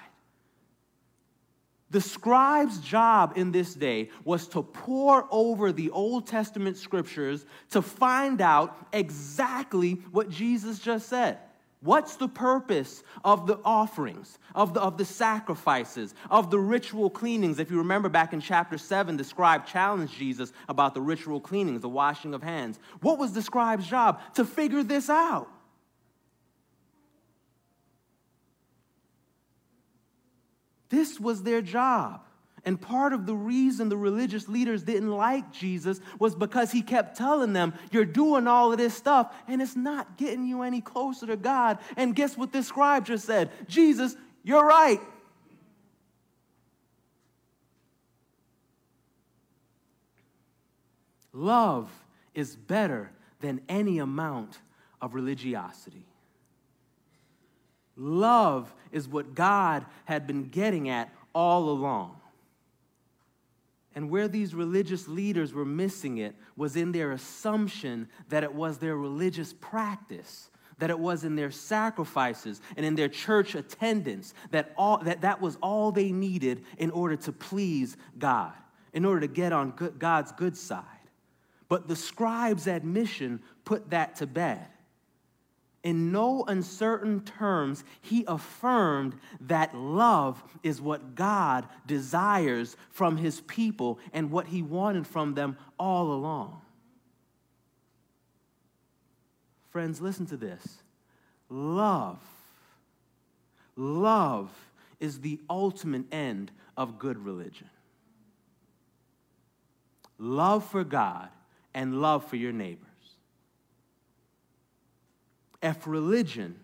The 1.92 2.02
scribe's 2.02 2.80
job 2.80 3.34
in 3.36 3.52
this 3.52 3.74
day 3.74 4.10
was 4.24 4.48
to 4.50 4.64
pore 4.64 5.28
over 5.30 5.72
the 5.72 5.92
Old 5.92 6.28
Testament 6.28 6.78
scriptures 6.78 7.46
to 7.72 7.82
find 7.82 8.42
out 8.42 8.76
exactly 8.92 10.02
what 10.12 10.30
Jesus 10.30 10.80
just 10.80 11.08
said. 11.08 11.38
What's 11.86 12.16
the 12.16 12.28
purpose 12.28 13.04
of 13.24 13.46
the 13.46 13.60
offerings, 13.64 14.40
of 14.56 14.74
the, 14.74 14.82
of 14.82 14.98
the 14.98 15.06
sacrifices, 15.06 16.16
of 16.32 16.50
the 16.50 16.58
ritual 16.58 17.12
cleanings? 17.12 17.60
If 17.60 17.70
you 17.70 17.78
remember 17.78 18.10
back 18.10 18.34
in 18.34 18.42
chapter 18.42 18.80
7, 18.80 19.18
the 19.18 19.24
scribe 19.24 19.68
challenged 19.68 20.18
Jesus 20.18 20.52
about 20.68 20.96
the 20.96 21.02
ritual 21.02 21.40
cleanings, 21.40 21.82
the 21.82 21.90
washing 21.90 22.34
of 22.34 22.42
hands. 22.42 22.80
What 23.02 23.20
was 23.20 23.34
the 23.34 23.42
scribe's 23.44 23.86
job? 23.86 24.20
To 24.34 24.46
figure 24.46 24.82
this 24.82 25.12
out. 25.12 25.48
This 30.96 31.20
was 31.20 31.44
their 31.44 31.62
job. 31.62 32.22
And 32.64 32.80
part 32.80 33.12
of 33.12 33.26
the 33.26 33.36
reason 33.36 33.90
the 33.90 33.98
religious 33.98 34.48
leaders 34.48 34.82
didn't 34.82 35.12
like 35.12 35.52
Jesus 35.52 36.00
was 36.20 36.34
because 36.34 36.72
he 36.72 36.82
kept 36.82 37.18
telling 37.18 37.52
them, 37.52 37.74
You're 37.92 38.06
doing 38.06 38.48
all 38.48 38.72
of 38.72 38.78
this 38.78 38.94
stuff, 38.94 39.36
and 39.46 39.62
it's 39.62 39.76
not 39.76 40.18
getting 40.18 40.46
you 40.46 40.62
any 40.62 40.80
closer 40.80 41.28
to 41.28 41.36
God. 41.36 41.80
And 41.98 42.16
guess 42.16 42.38
what 42.38 42.54
this 42.54 42.68
scribe 42.68 43.06
just 43.06 43.26
said? 43.26 43.52
Jesus, 43.68 44.16
you're 44.42 44.66
right. 44.66 45.02
Love 51.34 51.92
is 52.34 52.56
better 52.56 53.12
than 53.42 53.60
any 53.68 54.00
amount 54.00 54.58
of 55.02 55.14
religiosity. 55.14 56.06
Love 57.96 58.74
is 58.92 59.08
what 59.08 59.36
God 59.36 59.86
had 60.06 60.28
been 60.28 60.50
getting 60.50 60.90
at 60.90 61.14
all 61.34 61.70
along. 61.70 62.20
And 63.94 64.10
where 64.10 64.28
these 64.28 64.54
religious 64.54 65.08
leaders 65.08 65.54
were 65.54 65.66
missing 65.66 66.18
it 66.18 66.36
was 66.58 66.76
in 66.76 66.92
their 66.92 67.14
assumption 67.14 68.10
that 68.28 68.44
it 68.44 68.54
was 68.54 68.78
their 68.78 68.98
religious 68.98 69.54
practice, 69.54 70.50
that 70.80 70.90
it 70.90 71.00
was 71.00 71.24
in 71.24 71.38
their 71.38 71.52
sacrifices 71.52 72.62
and 72.76 72.86
in 72.86 72.96
their 72.96 73.08
church 73.08 73.56
attendance, 73.56 74.34
that, 74.52 74.74
all, 74.78 74.98
that 74.98 75.22
that 75.22 75.40
was 75.40 75.58
all 75.62 75.94
they 75.94 76.12
needed 76.12 76.66
in 76.78 76.92
order 76.92 77.16
to 77.16 77.32
please 77.32 77.96
God, 78.20 78.52
in 78.92 79.06
order 79.06 79.22
to 79.22 79.28
get 79.28 79.54
on 79.54 79.72
God's 79.98 80.34
good 80.34 80.58
side. 80.58 80.84
But 81.70 81.88
the 81.88 81.96
scribe's 81.96 82.68
admission 82.68 83.42
put 83.64 83.92
that 83.92 84.18
to 84.18 84.28
bed 84.28 84.68
in 85.86 86.12
no 86.12 86.44
uncertain 86.48 87.22
terms, 87.22 87.84
he 88.02 88.26
affirmed 88.28 89.16
that 89.42 89.76
love 89.76 90.44
is 90.64 90.82
what 90.82 91.14
God 91.14 91.68
desires 91.86 92.76
from 92.90 93.18
his 93.18 93.42
people 93.42 94.00
and 94.12 94.32
what 94.32 94.48
he 94.48 94.64
wanted 94.64 95.06
from 95.06 95.36
them 95.36 95.56
all 95.80 96.12
along. 96.12 96.60
Friends, 99.70 100.02
listen 100.02 100.26
to 100.26 100.38
this. 100.38 100.80
Love, 101.50 102.20
love 103.76 104.50
is 105.00 105.20
the 105.20 105.40
ultimate 105.48 106.12
end 106.12 106.50
of 106.76 106.98
good 106.98 107.24
religion. 107.24 107.70
Love 110.18 110.66
for 110.66 110.84
God 110.84 111.30
and 111.76 112.02
love 112.02 112.26
for 112.28 112.38
your 112.38 112.54
neighbor 112.54 112.85
if 115.66 115.88
religion, 115.88 116.56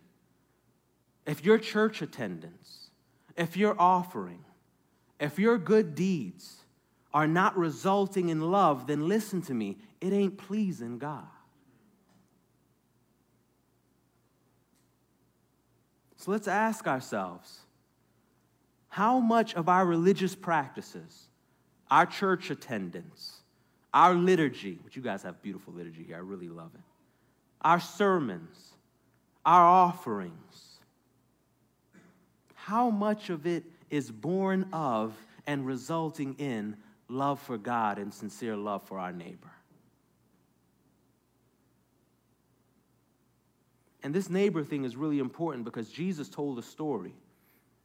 if 1.25 1.43
your 1.43 1.57
church 1.57 2.03
attendance, 2.03 2.91
if 3.35 3.57
your 3.57 3.75
offering, 3.79 4.45
if 5.19 5.39
your 5.39 5.57
good 5.57 5.95
deeds 5.95 6.57
are 7.11 7.27
not 7.27 7.57
resulting 7.57 8.29
in 8.29 8.51
love, 8.51 8.85
then 8.85 9.07
listen 9.07 9.41
to 9.41 9.55
me, 9.55 9.79
it 9.99 10.13
ain't 10.13 10.37
pleasing 10.37 10.99
God. 10.99 11.25
So 16.17 16.29
let's 16.29 16.47
ask 16.47 16.87
ourselves 16.87 17.61
how 18.87 19.19
much 19.19 19.55
of 19.55 19.67
our 19.67 19.83
religious 19.83 20.35
practices, 20.35 21.27
our 21.89 22.05
church 22.05 22.51
attendance, 22.51 23.37
our 23.95 24.13
liturgy, 24.13 24.77
which 24.83 24.95
you 24.95 25.01
guys 25.01 25.23
have 25.23 25.41
beautiful 25.41 25.73
liturgy 25.73 26.03
here, 26.03 26.17
I 26.17 26.19
really 26.19 26.49
love 26.49 26.69
it, 26.75 26.81
our 27.61 27.79
sermons, 27.79 28.70
our 29.45 29.63
offerings, 29.63 30.79
how 32.55 32.89
much 32.89 33.29
of 33.29 33.47
it 33.47 33.63
is 33.89 34.11
born 34.11 34.67
of 34.71 35.13
and 35.47 35.65
resulting 35.65 36.35
in 36.35 36.77
love 37.09 37.39
for 37.39 37.57
God 37.57 37.97
and 37.97 38.13
sincere 38.13 38.55
love 38.55 38.83
for 38.83 38.99
our 38.99 39.11
neighbor? 39.11 39.51
And 44.03 44.13
this 44.13 44.29
neighbor 44.29 44.63
thing 44.63 44.83
is 44.83 44.95
really 44.95 45.19
important 45.19 45.65
because 45.65 45.89
Jesus 45.89 46.27
told 46.27 46.57
a 46.57 46.63
story, 46.63 47.13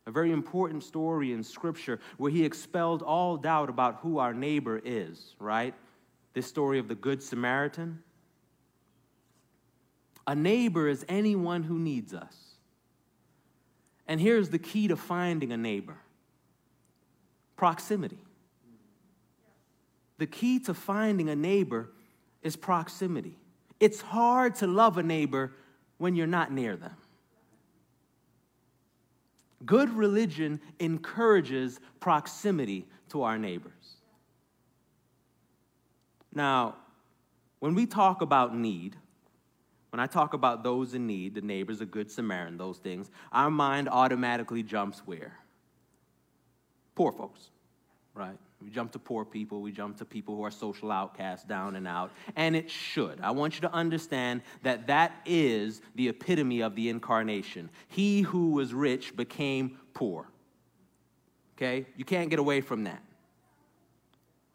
a 0.07 0.11
very 0.11 0.33
important 0.33 0.83
story 0.83 1.33
in 1.33 1.43
Scripture 1.43 2.01
where 2.17 2.31
he 2.31 2.45
expelled 2.45 3.03
all 3.03 3.37
doubt 3.37 3.69
about 3.69 3.97
who 3.97 4.19
our 4.19 4.33
neighbor 4.33 4.81
is, 4.85 5.35
right? 5.39 5.75
This 6.33 6.47
story 6.47 6.79
of 6.79 6.89
the 6.89 6.95
Good 6.95 7.23
Samaritan. 7.23 8.03
A 10.27 10.35
neighbor 10.35 10.89
is 10.89 11.05
anyone 11.09 11.63
who 11.63 11.79
needs 11.79 12.13
us. 12.13 12.35
And 14.09 14.21
here's 14.21 14.51
the 14.51 14.59
key 14.59 14.89
to 14.89 14.97
finding 14.97 15.53
a 15.53 15.57
neighbor 15.57 15.97
proximity. 17.57 18.19
The 20.19 20.27
key 20.27 20.59
to 20.61 20.75
finding 20.75 21.31
a 21.31 21.37
neighbor 21.37 21.91
is 22.43 22.55
proximity. 22.55 23.39
It's 23.81 24.01
hard 24.01 24.57
to 24.57 24.67
love 24.67 24.99
a 24.99 25.03
neighbor 25.03 25.53
when 25.99 26.15
you're 26.15 26.27
not 26.27 26.53
near 26.53 26.77
them. 26.77 26.97
Good 29.65 29.91
religion 29.91 30.61
encourages 30.79 31.81
proximity 31.99 32.87
to 33.09 33.23
our 33.23 33.39
neighbors. 33.39 33.73
Now, 36.35 36.77
when 37.61 37.75
we 37.75 37.87
talk 37.87 38.21
about 38.21 38.55
need, 38.55 38.97
when 39.97 40.03
I 40.03 40.07
talk 40.07 40.35
about 40.35 40.63
those 40.63 40.93
in 40.93 41.07
need, 41.07 41.35
the 41.35 41.41
neighbors, 41.41 41.81
a 41.81 41.87
good 41.87 42.11
Samaritan, 42.11 42.59
those 42.59 42.77
things, 42.77 43.11
our 43.33 43.51
mind 43.51 43.89
automatically 43.89 44.63
jumps 44.63 44.99
where? 45.07 45.39
Poor 46.95 47.13
folks, 47.13 47.49
right? 48.13 48.37
We 48.63 48.69
jump 48.69 48.93
to 48.93 48.99
poor 48.99 49.25
people, 49.25 49.63
we 49.63 49.73
jump 49.73 49.97
to 49.97 50.05
people 50.05 50.37
who 50.37 50.43
are 50.45 50.51
social 50.51 50.93
outcasts, 50.93 51.47
down 51.47 51.77
and 51.77 51.89
out, 51.89 52.13
and 52.37 52.55
it 52.55 52.71
should. 52.71 53.23
I 53.23 53.31
want 53.31 53.55
you 53.55 53.63
to 53.63 53.73
understand 53.73 54.43
that 54.65 54.87
that 54.89 55.13
is 55.25 55.81
the 55.95 56.11
epitome 56.11 56.61
of 56.61 56.75
the 56.75 56.91
incarnation. 56.91 57.71
He 57.89 58.21
who 58.21 58.51
was 58.51 58.75
rich 58.75 59.17
became 59.17 59.79
poor. 59.95 60.29
Okay? 61.57 61.87
You 61.97 62.05
can't 62.05 62.29
get 62.29 62.39
away 62.39 62.61
from 62.61 62.85
that. 62.85 63.03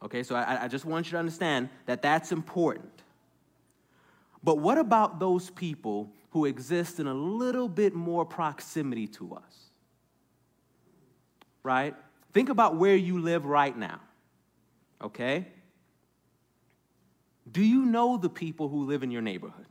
Okay, 0.03 0.21
so 0.21 0.35
I, 0.35 0.65
I 0.65 0.67
just 0.67 0.85
want 0.85 1.07
you 1.07 1.13
to 1.13 1.17
understand 1.17 1.69
that 1.87 2.03
that's 2.03 2.31
important. 2.31 3.00
But 4.43 4.57
what 4.57 4.77
about 4.77 5.19
those 5.19 5.49
people 5.49 6.13
who 6.31 6.45
exist 6.45 6.99
in 6.99 7.07
a 7.07 7.13
little 7.13 7.69
bit 7.69 7.93
more 7.93 8.25
proximity 8.25 9.07
to 9.07 9.35
us? 9.35 9.69
Right? 11.63 11.95
Think 12.33 12.49
about 12.49 12.75
where 12.75 12.95
you 12.95 13.19
live 13.19 13.45
right 13.45 13.77
now. 13.77 13.99
Okay? 15.01 15.47
Do 17.51 17.63
you 17.63 17.85
know 17.85 18.17
the 18.17 18.29
people 18.29 18.69
who 18.69 18.85
live 18.85 19.03
in 19.03 19.11
your 19.11 19.21
neighborhood? 19.21 19.65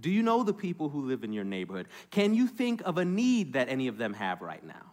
Do 0.00 0.10
you 0.10 0.22
know 0.22 0.42
the 0.42 0.54
people 0.54 0.88
who 0.88 1.02
live 1.02 1.22
in 1.22 1.32
your 1.32 1.44
neighborhood? 1.44 1.86
Can 2.10 2.34
you 2.34 2.48
think 2.48 2.82
of 2.84 2.98
a 2.98 3.04
need 3.04 3.52
that 3.52 3.68
any 3.68 3.86
of 3.86 3.98
them 3.98 4.14
have 4.14 4.42
right 4.42 4.64
now? 4.64 4.90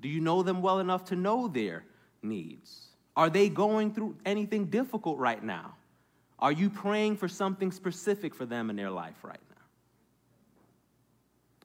Do 0.00 0.08
you 0.08 0.20
know 0.20 0.42
them 0.42 0.60
well 0.60 0.80
enough 0.80 1.06
to 1.06 1.16
know 1.16 1.48
their 1.48 1.84
needs? 2.22 2.88
Are 3.16 3.30
they 3.30 3.48
going 3.48 3.94
through 3.94 4.16
anything 4.26 4.66
difficult 4.66 5.18
right 5.18 5.42
now? 5.42 5.74
Are 6.38 6.52
you 6.52 6.68
praying 6.68 7.16
for 7.16 7.28
something 7.28 7.72
specific 7.72 8.34
for 8.34 8.44
them 8.44 8.68
in 8.68 8.76
their 8.76 8.90
life 8.90 9.16
right 9.22 9.40
now? 9.50 9.56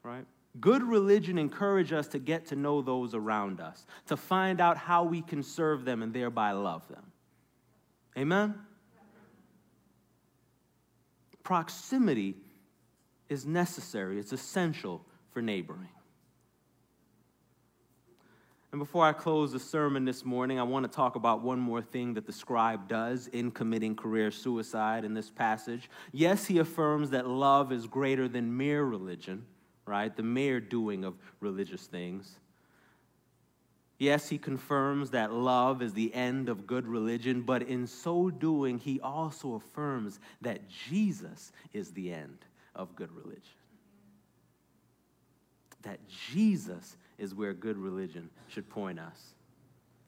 Right? 0.09 0.25
Good 0.59 0.83
religion 0.83 1.37
encourages 1.37 1.93
us 1.93 2.07
to 2.09 2.19
get 2.19 2.45
to 2.47 2.55
know 2.55 2.81
those 2.81 3.13
around 3.13 3.59
us, 3.59 3.85
to 4.07 4.17
find 4.17 4.59
out 4.59 4.77
how 4.77 5.03
we 5.03 5.21
can 5.21 5.43
serve 5.43 5.85
them 5.85 6.01
and 6.01 6.13
thereby 6.13 6.51
love 6.51 6.87
them. 6.87 7.03
Amen? 8.17 8.55
Proximity 11.43 12.35
is 13.29 13.45
necessary, 13.45 14.19
it's 14.19 14.33
essential 14.33 15.05
for 15.31 15.41
neighboring. 15.41 15.89
And 18.71 18.79
before 18.79 19.05
I 19.05 19.11
close 19.11 19.51
the 19.51 19.59
sermon 19.59 20.05
this 20.05 20.23
morning, 20.23 20.57
I 20.57 20.63
want 20.63 20.85
to 20.85 20.91
talk 20.91 21.15
about 21.15 21.41
one 21.41 21.59
more 21.59 21.81
thing 21.81 22.13
that 22.13 22.25
the 22.25 22.31
scribe 22.31 22.87
does 22.87 23.27
in 23.27 23.51
committing 23.51 23.97
career 23.97 24.31
suicide 24.31 25.03
in 25.03 25.13
this 25.13 25.29
passage. 25.29 25.89
Yes, 26.13 26.45
he 26.45 26.59
affirms 26.59 27.09
that 27.09 27.27
love 27.27 27.73
is 27.73 27.85
greater 27.85 28.29
than 28.29 28.55
mere 28.55 28.83
religion, 28.83 29.45
right? 29.85 30.15
The 30.15 30.23
mere 30.23 30.61
doing 30.61 31.03
of 31.03 31.15
religious 31.41 31.85
things. 31.85 32.39
Yes, 33.99 34.29
he 34.29 34.37
confirms 34.37 35.11
that 35.11 35.33
love 35.33 35.81
is 35.81 35.93
the 35.93 36.13
end 36.15 36.47
of 36.47 36.65
good 36.65 36.87
religion, 36.87 37.41
but 37.41 37.63
in 37.63 37.85
so 37.85 38.29
doing, 38.29 38.77
he 38.77 39.01
also 39.01 39.55
affirms 39.55 40.19
that 40.39 40.61
Jesus 40.69 41.51
is 41.73 41.91
the 41.91 42.13
end 42.13 42.37
of 42.73 42.95
good 42.95 43.11
religion. 43.11 43.43
That 45.81 45.99
Jesus 46.07 46.95
is 47.21 47.35
where 47.35 47.53
good 47.53 47.77
religion 47.77 48.29
should 48.49 48.67
point 48.67 48.99
us. 48.99 49.35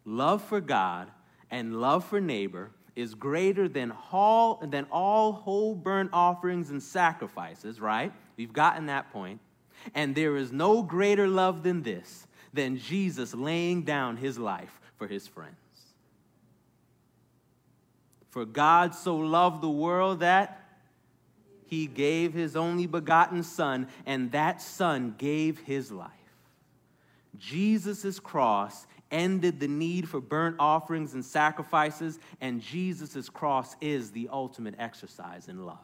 Love 0.03 0.43
for 0.43 0.59
God 0.59 1.09
and 1.51 1.79
love 1.79 2.03
for 2.03 2.19
neighbor 2.19 2.71
is 2.95 3.13
greater 3.13 3.69
than 3.69 3.93
all, 4.11 4.61
than 4.67 4.85
all 4.91 5.31
whole 5.31 5.75
burnt 5.75 6.09
offerings 6.11 6.71
and 6.71 6.81
sacrifices, 6.81 7.79
right? 7.79 8.11
We've 8.35 8.51
gotten 8.51 8.87
that 8.87 9.13
point. 9.13 9.39
And 9.93 10.15
there 10.15 10.35
is 10.35 10.51
no 10.51 10.81
greater 10.81 11.27
love 11.27 11.63
than 11.63 11.83
this 11.83 12.27
than 12.51 12.77
Jesus 12.77 13.33
laying 13.33 13.83
down 13.83 14.17
his 14.17 14.37
life 14.37 14.79
for 14.97 15.07
his 15.07 15.27
friends. 15.27 15.55
For 18.29 18.45
God 18.45 18.95
so 18.95 19.15
loved 19.15 19.61
the 19.61 19.69
world 19.69 20.21
that 20.21 20.59
he 21.67 21.87
gave 21.87 22.33
his 22.33 22.55
only 22.55 22.85
begotten 22.85 23.43
Son, 23.43 23.87
and 24.05 24.31
that 24.31 24.61
Son 24.61 25.15
gave 25.17 25.59
his 25.59 25.91
life. 25.91 26.22
Jesus' 27.37 28.19
cross 28.19 28.85
ended 29.11 29.59
the 29.59 29.67
need 29.67 30.09
for 30.09 30.19
burnt 30.19 30.55
offerings 30.59 31.13
and 31.13 31.23
sacrifices, 31.23 32.19
and 32.41 32.61
Jesus' 32.61 33.29
cross 33.29 33.75
is 33.79 34.11
the 34.11 34.29
ultimate 34.31 34.75
exercise 34.77 35.47
in 35.47 35.65
love. 35.65 35.77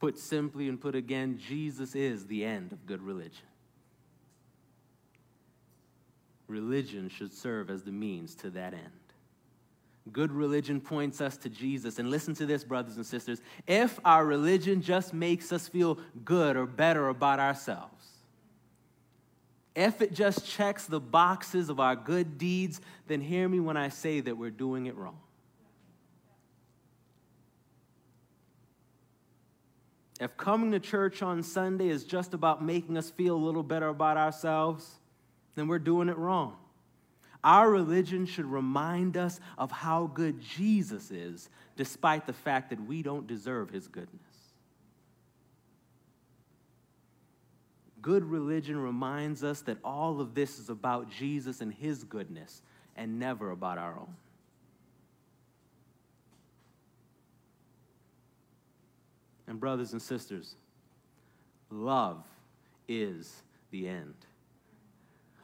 Put 0.00 0.18
simply 0.18 0.68
and 0.68 0.80
put 0.80 0.96
again, 0.96 1.38
Jesus 1.38 1.94
is 1.94 2.26
the 2.26 2.44
end 2.44 2.72
of 2.72 2.86
good 2.86 3.02
religion. 3.02 3.46
Religion 6.48 7.08
should 7.08 7.32
serve 7.32 7.70
as 7.70 7.84
the 7.84 7.92
means 7.92 8.34
to 8.34 8.50
that 8.50 8.74
end. 8.74 9.01
Good 10.10 10.32
religion 10.32 10.80
points 10.80 11.20
us 11.20 11.36
to 11.38 11.48
Jesus. 11.48 11.98
And 11.98 12.10
listen 12.10 12.34
to 12.34 12.46
this, 12.46 12.64
brothers 12.64 12.96
and 12.96 13.06
sisters. 13.06 13.40
If 13.68 14.00
our 14.04 14.24
religion 14.26 14.82
just 14.82 15.14
makes 15.14 15.52
us 15.52 15.68
feel 15.68 15.98
good 16.24 16.56
or 16.56 16.66
better 16.66 17.08
about 17.08 17.38
ourselves, 17.38 18.08
if 19.74 20.02
it 20.02 20.12
just 20.12 20.46
checks 20.46 20.86
the 20.86 21.00
boxes 21.00 21.68
of 21.68 21.78
our 21.78 21.94
good 21.96 22.36
deeds, 22.36 22.80
then 23.06 23.20
hear 23.20 23.48
me 23.48 23.60
when 23.60 23.76
I 23.76 23.88
say 23.88 24.20
that 24.20 24.36
we're 24.36 24.50
doing 24.50 24.86
it 24.86 24.96
wrong. 24.96 25.18
If 30.20 30.36
coming 30.36 30.72
to 30.72 30.80
church 30.80 31.22
on 31.22 31.42
Sunday 31.42 31.88
is 31.88 32.04
just 32.04 32.34
about 32.34 32.62
making 32.62 32.96
us 32.98 33.10
feel 33.10 33.34
a 33.34 33.44
little 33.44 33.62
better 33.62 33.88
about 33.88 34.16
ourselves, 34.16 35.00
then 35.54 35.68
we're 35.68 35.78
doing 35.78 36.08
it 36.08 36.16
wrong. 36.16 36.56
Our 37.44 37.70
religion 37.70 38.26
should 38.26 38.46
remind 38.46 39.16
us 39.16 39.40
of 39.58 39.70
how 39.70 40.06
good 40.06 40.40
Jesus 40.40 41.10
is, 41.10 41.50
despite 41.76 42.26
the 42.26 42.32
fact 42.32 42.70
that 42.70 42.86
we 42.86 43.02
don't 43.02 43.26
deserve 43.26 43.70
his 43.70 43.88
goodness. 43.88 44.20
Good 48.00 48.24
religion 48.24 48.76
reminds 48.76 49.44
us 49.44 49.60
that 49.62 49.78
all 49.84 50.20
of 50.20 50.34
this 50.34 50.58
is 50.58 50.68
about 50.68 51.10
Jesus 51.10 51.60
and 51.60 51.72
his 51.72 52.04
goodness 52.04 52.62
and 52.96 53.18
never 53.18 53.50
about 53.50 53.78
our 53.78 53.96
own. 53.98 54.14
And, 59.46 59.60
brothers 59.60 59.92
and 59.92 60.02
sisters, 60.02 60.54
love 61.70 62.22
is 62.88 63.42
the 63.70 63.88
end 63.88 64.14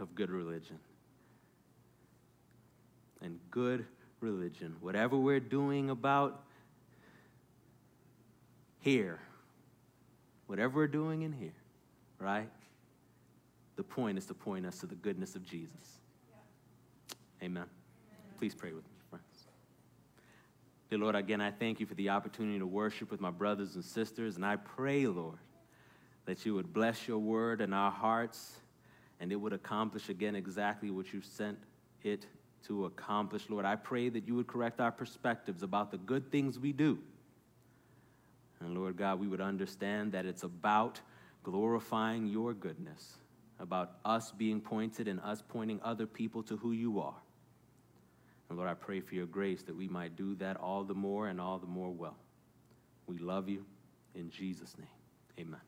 of 0.01 0.15
good 0.15 0.31
religion. 0.31 0.79
And 3.21 3.39
good 3.51 3.85
religion, 4.21 4.77
whatever 4.81 5.17
we're 5.17 5.41
doing 5.41 5.91
about 5.91 6.43
here, 8.81 9.19
whatever 10.47 10.77
we're 10.77 10.87
doing 10.87 11.23
in 11.23 11.33
here, 11.33 11.55
right? 12.19 12.49
The 13.77 13.83
point 13.83 14.19
is 14.19 14.27
to 14.27 14.35
point 14.35 14.67
us 14.67 14.79
to 14.79 14.87
the 14.87 14.95
goodness 14.95 15.37
of 15.37 15.45
Jesus. 15.45 16.01
Amen. 17.43 17.63
Amen. 17.63 17.69
Please 18.39 18.55
pray 18.55 18.73
with 18.73 18.85
me. 18.85 18.91
Friends. 19.11 19.47
Dear 20.91 20.99
Lord, 20.99 21.15
again, 21.15 21.41
I 21.41 21.51
thank 21.51 21.81
you 21.81 21.87
for 21.87 21.95
the 21.95 22.09
opportunity 22.09 22.59
to 22.59 22.67
worship 22.67 23.11
with 23.11 23.21
my 23.21 23.31
brothers 23.31 23.75
and 23.75 23.85
sisters. 23.85 24.37
And 24.37 24.45
I 24.45 24.57
pray, 24.57 25.07
Lord, 25.07 25.39
that 26.25 26.45
you 26.45 26.55
would 26.55 26.73
bless 26.73 27.07
your 27.07 27.19
word 27.19 27.61
in 27.61 27.73
our 27.73 27.91
hearts 27.91 28.57
and 29.21 29.33
it 29.33 29.37
would 29.37 29.53
accomplish 29.53 30.09
again 30.09 30.37
exactly 30.37 30.91
what 30.91 31.13
you 31.13 31.21
sent 31.21 31.59
it 32.03 32.27
to 32.67 32.87
accomplish, 32.87 33.49
Lord. 33.49 33.65
I 33.65 33.77
pray 33.77 34.09
that 34.09 34.27
you 34.27 34.35
would 34.35 34.47
correct 34.47 34.81
our 34.81 34.93
perspectives 34.93 35.63
about 35.63 35.91
the 35.91 35.99
good 35.99 36.31
things 36.31 36.59
we 36.59 36.73
do. 36.73 36.99
And 38.61 38.77
Lord 38.77 38.97
God, 38.97 39.21
we 39.21 39.29
would 39.29 39.41
understand 39.41 40.13
that 40.13 40.27
it's 40.27 40.43
about 40.43 41.01
glorifying 41.45 42.27
your 42.27 42.53
goodness, 42.53 43.15
about 43.61 43.93
us 44.05 44.33
being 44.33 44.61
pointed 44.61 45.09
and 45.09 45.21
us 45.21 45.43
pointing 45.49 45.81
other 45.83 46.07
people 46.07 46.43
to 46.45 46.57
who 46.57 46.73
you 46.73 47.01
are. 47.01 47.15
And 48.49 48.59
Lord, 48.59 48.69
I 48.69 48.75
pray 48.75 49.01
for 49.01 49.15
your 49.15 49.27
grace 49.27 49.63
that 49.63 49.77
we 49.77 49.89
might 49.89 50.17
do 50.17 50.35
that 50.37 50.57
all 50.57 50.83
the 50.83 50.95
more 50.95 51.29
and 51.29 51.41
all 51.41 51.59
the 51.59 51.67
more 51.67 51.91
well. 51.91 52.17
We 53.07 53.19
love 53.19 53.49
you. 53.49 53.65
In 54.15 54.31
Jesus' 54.31 54.77
name, 54.79 54.89
amen. 55.39 55.61